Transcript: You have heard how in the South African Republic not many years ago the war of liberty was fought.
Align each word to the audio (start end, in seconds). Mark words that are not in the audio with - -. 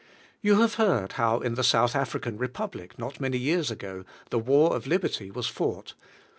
You 0.41 0.59
have 0.59 0.73
heard 0.81 1.11
how 1.11 1.41
in 1.41 1.53
the 1.53 1.63
South 1.63 1.95
African 1.95 2.35
Republic 2.39 2.97
not 2.97 3.19
many 3.19 3.37
years 3.37 3.69
ago 3.69 4.03
the 4.31 4.39
war 4.39 4.75
of 4.75 4.87
liberty 4.87 5.29
was 5.29 5.45
fought. 5.45 5.93